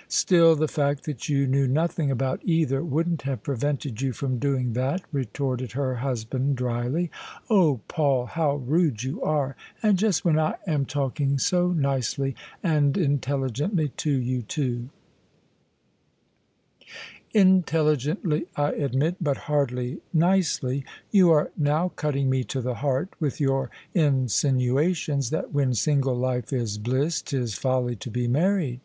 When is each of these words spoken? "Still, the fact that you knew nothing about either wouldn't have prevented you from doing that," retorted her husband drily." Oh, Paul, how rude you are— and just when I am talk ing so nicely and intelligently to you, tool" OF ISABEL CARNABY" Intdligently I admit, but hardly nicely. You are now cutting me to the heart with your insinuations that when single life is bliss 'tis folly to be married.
"Still, 0.08 0.56
the 0.56 0.66
fact 0.66 1.04
that 1.04 1.28
you 1.28 1.46
knew 1.46 1.68
nothing 1.68 2.10
about 2.10 2.40
either 2.42 2.82
wouldn't 2.82 3.22
have 3.22 3.44
prevented 3.44 4.02
you 4.02 4.12
from 4.12 4.40
doing 4.40 4.72
that," 4.72 5.02
retorted 5.12 5.70
her 5.70 5.94
husband 5.94 6.56
drily." 6.56 7.10
Oh, 7.48 7.78
Paul, 7.86 8.26
how 8.26 8.56
rude 8.56 9.04
you 9.04 9.22
are— 9.22 9.54
and 9.84 9.96
just 9.96 10.24
when 10.24 10.36
I 10.36 10.56
am 10.66 10.84
talk 10.84 11.20
ing 11.20 11.38
so 11.38 11.70
nicely 11.70 12.34
and 12.60 12.98
intelligently 12.98 13.90
to 13.98 14.10
you, 14.10 14.42
tool" 14.42 14.64
OF 14.64 14.90
ISABEL 16.80 16.90
CARNABY" 16.90 16.90
Intdligently 17.72 18.46
I 18.56 18.72
admit, 18.72 19.14
but 19.20 19.36
hardly 19.36 20.00
nicely. 20.12 20.84
You 21.12 21.30
are 21.30 21.52
now 21.56 21.90
cutting 21.94 22.28
me 22.28 22.42
to 22.42 22.60
the 22.60 22.74
heart 22.74 23.10
with 23.20 23.38
your 23.40 23.70
insinuations 23.94 25.30
that 25.30 25.52
when 25.52 25.72
single 25.72 26.16
life 26.16 26.52
is 26.52 26.78
bliss 26.78 27.22
'tis 27.22 27.54
folly 27.54 27.94
to 27.94 28.10
be 28.10 28.26
married. 28.26 28.80